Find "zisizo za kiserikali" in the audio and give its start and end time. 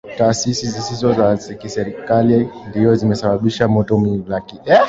0.67-2.49